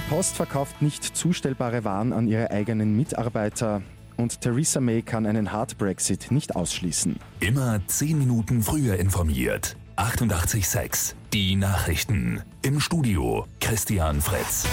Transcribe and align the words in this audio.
Post 0.00 0.36
verkauft 0.36 0.82
nicht 0.82 1.04
zustellbare 1.04 1.84
Waren 1.84 2.12
an 2.12 2.28
ihre 2.28 2.50
eigenen 2.50 2.96
Mitarbeiter 2.96 3.82
und 4.16 4.40
Theresa 4.40 4.80
May 4.80 5.02
kann 5.02 5.26
einen 5.26 5.52
Hard 5.52 5.78
Brexit 5.78 6.30
nicht 6.30 6.56
ausschließen. 6.56 7.16
Immer 7.40 7.80
10 7.86 8.18
Minuten 8.18 8.62
früher 8.62 8.96
informiert. 8.96 9.76
88.6 9.96 11.14
Die 11.32 11.56
Nachrichten. 11.56 12.42
Im 12.62 12.80
Studio 12.80 13.46
Christian 13.60 14.20
Fritz. 14.20 14.66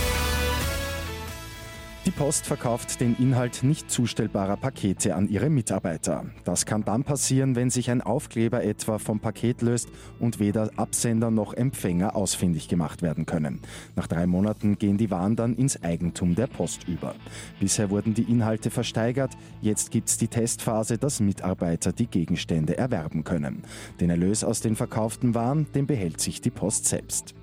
Die 2.05 2.11
Post 2.11 2.45
verkauft 2.45 3.01
den 3.01 3.15
Inhalt 3.17 3.63
nicht 3.63 3.89
zustellbarer 3.89 4.57
Pakete 4.57 5.15
an 5.15 5.27
ihre 5.27 5.49
Mitarbeiter. 5.49 6.25
Das 6.43 6.67
kann 6.67 6.85
dann 6.85 7.03
passieren, 7.03 7.55
wenn 7.55 7.71
sich 7.71 7.89
ein 7.89 8.03
Aufkleber 8.03 8.63
etwa 8.63 8.99
vom 8.99 9.20
Paket 9.20 9.63
löst 9.63 9.89
und 10.20 10.39
weder 10.39 10.70
Absender 10.75 11.31
noch 11.31 11.55
Empfänger 11.55 12.15
ausfindig 12.15 12.67
gemacht 12.67 13.02
werden 13.02 13.25
können. 13.25 13.59
Nach 13.95 14.05
drei 14.05 14.27
Monaten 14.27 14.77
gehen 14.77 14.99
die 14.99 15.09
Waren 15.09 15.35
dann 15.35 15.55
ins 15.55 15.81
Eigentum 15.81 16.35
der 16.35 16.45
Post 16.45 16.88
über. 16.88 17.16
Bisher 17.59 17.89
wurden 17.89 18.13
die 18.13 18.31
Inhalte 18.31 18.69
versteigert, 18.69 19.31
jetzt 19.61 19.89
gibt 19.89 20.09
es 20.09 20.19
die 20.19 20.27
Testphase, 20.27 20.99
dass 20.99 21.19
Mitarbeiter 21.19 21.91
die 21.91 22.08
Gegenstände 22.08 22.77
erwerben 22.77 23.23
können. 23.23 23.63
Den 23.99 24.11
Erlös 24.11 24.44
aus 24.44 24.61
den 24.61 24.75
verkauften 24.75 25.33
Waren, 25.33 25.66
den 25.73 25.88
behält 25.88 26.22
sich 26.22 26.39
die 26.39 26.52
Post 26.52 26.85
selbst. 26.85 27.33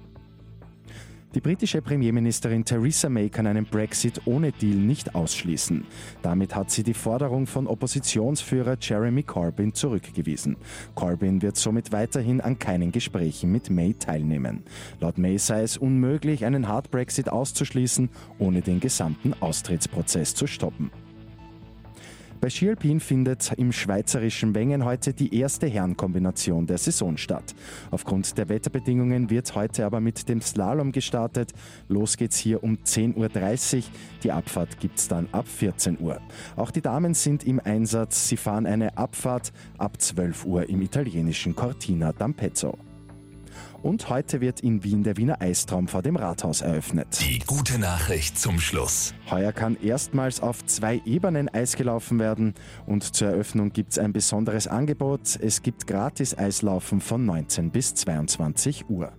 Die 1.35 1.41
britische 1.41 1.81
Premierministerin 1.81 2.65
Theresa 2.65 3.09
May 3.09 3.31
kann 3.31 3.47
einen 3.47 3.65
Brexit 3.65 4.21
ohne 4.27 4.53
Deal 4.53 4.77
nicht 4.77 5.15
ausschließen. 5.15 5.85
Damit 6.21 6.55
hat 6.55 6.71
sie 6.71 6.83
die 6.83 6.93
Forderung 6.93 7.47
von 7.47 7.67
Oppositionsführer 7.67 8.77
Jeremy 8.79 9.23
Corbyn 9.23 9.73
zurückgewiesen. 9.73 10.57
Corbyn 10.95 11.41
wird 11.41 11.57
somit 11.57 11.91
weiterhin 11.91 12.43
an 12.43 12.59
keinen 12.59 12.93
Gesprächen 12.93 13.51
mit 13.51 13.71
May 13.71 13.95
teilnehmen. 13.95 14.63
Laut 15.01 15.17
May 15.17 15.39
sei 15.39 15.63
es 15.63 15.79
unmöglich, 15.79 16.45
einen 16.45 16.69
Hard 16.69 16.91
Brexit 16.91 17.31
auszuschließen, 17.31 18.11
ohne 18.39 18.61
den 18.61 18.81
gesamten 18.81 19.33
Austrittsprozess 19.41 20.35
zu 20.35 20.47
stoppen. 20.47 20.91
Bei 22.43 22.51
Ski 22.51 22.75
findet 22.99 23.53
im 23.57 23.71
schweizerischen 23.71 24.53
Wengen 24.57 24.85
heute 24.85 25.15
die 25.15 25.33
erste 25.33 25.69
Herrenkombination 25.69 26.67
der 26.67 26.77
Saison 26.77 27.17
statt. 27.17 27.55
Aufgrund 27.93 28.37
der 28.37 28.49
Wetterbedingungen 28.49 29.31
wird 29.31 29.55
heute 29.55 29.87
aber 29.87 30.01
mit 30.01 30.29
dem 30.29 30.41
Slalom 30.41 30.91
gestartet. 30.91 31.53
Los 31.87 32.17
geht's 32.17 32.37
hier 32.37 32.65
um 32.65 32.79
10.30 32.79 33.77
Uhr. 33.77 33.83
Die 34.25 34.33
Abfahrt 34.33 34.81
gibt's 34.81 35.07
dann 35.07 35.29
ab 35.31 35.47
14 35.47 36.01
Uhr. 36.01 36.21
Auch 36.57 36.73
die 36.73 36.83
Damen 36.83 37.15
sind 37.15 37.45
im 37.45 37.61
Einsatz. 37.61 38.29
Sie 38.29 38.37
fahren 38.37 38.67
eine 38.67 38.99
Abfahrt 38.99 39.53
ab 39.79 40.01
12 40.01 40.45
Uhr 40.45 40.69
im 40.69 40.83
italienischen 40.83 41.55
Cortina 41.55 42.11
d'Ampezzo. 42.11 42.77
Und 43.83 44.09
heute 44.09 44.41
wird 44.41 44.61
in 44.61 44.85
Wien 44.85 45.03
der 45.03 45.17
Wiener 45.17 45.41
Eistraum 45.43 45.89
vor 45.89 46.03
dem 46.03 46.17
Rathaus 46.17 46.61
eröffnet. 46.61 47.19
Die 47.21 47.41
gute 47.41 47.79
Nachricht 47.79 48.39
zum 48.39 48.61
Schluss. 48.61 49.13
Heuer 49.31 49.53
kann 49.53 49.77
erstmals 49.83 50.41
auf 50.41 50.65
zwei 50.65 51.03
Ebenen 51.05 51.49
Eis 51.49 51.77
gelaufen 51.77 52.21
werden 52.21 52.55
und 52.87 53.03
zur 53.03 53.29
Eröffnung 53.29 53.73
gibt 53.73 53.93
es 53.93 53.99
ein 53.99 54.13
besonderes 54.13 54.69
Angebot. 54.69 55.39
Es 55.41 55.63
gibt 55.63 55.87
gratis 55.87 56.37
Eislaufen 56.39 57.01
von 57.01 57.27
19 57.27 57.71
bis 57.71 57.95
22 57.95 58.89
Uhr. 58.89 59.13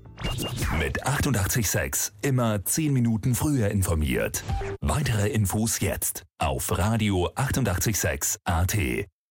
Mit 0.80 1.06
886 1.06 2.14
immer 2.22 2.64
10 2.64 2.94
Minuten 2.94 3.36
früher 3.36 3.70
informiert. 3.70 4.44
Weitere 4.80 5.28
Infos 5.30 5.82
jetzt 5.82 6.24
auf 6.38 6.78
Radio 6.78 7.30
886 7.36 8.40
AT. 8.46 8.78